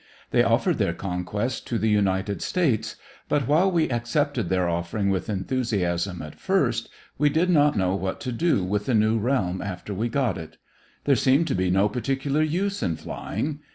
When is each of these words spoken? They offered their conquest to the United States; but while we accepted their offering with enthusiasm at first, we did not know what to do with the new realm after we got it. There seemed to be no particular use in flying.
They 0.31 0.41
offered 0.41 0.79
their 0.79 0.95
conquest 0.95 1.67
to 1.67 1.77
the 1.77 1.87
United 1.87 2.41
States; 2.41 2.95
but 3.29 3.47
while 3.47 3.69
we 3.69 3.87
accepted 3.91 4.49
their 4.49 4.67
offering 4.67 5.11
with 5.11 5.29
enthusiasm 5.29 6.23
at 6.23 6.39
first, 6.39 6.89
we 7.19 7.29
did 7.29 7.51
not 7.51 7.77
know 7.77 7.93
what 7.93 8.19
to 8.21 8.31
do 8.31 8.63
with 8.63 8.87
the 8.87 8.95
new 8.95 9.19
realm 9.19 9.61
after 9.61 9.93
we 9.93 10.09
got 10.09 10.39
it. 10.39 10.57
There 11.03 11.15
seemed 11.15 11.47
to 11.49 11.55
be 11.55 11.69
no 11.69 11.87
particular 11.87 12.41
use 12.41 12.81
in 12.81 12.95
flying. 12.95 13.59